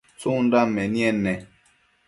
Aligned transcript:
tsundan 0.19 0.67
menied 0.75 1.15
ne? 1.25 1.33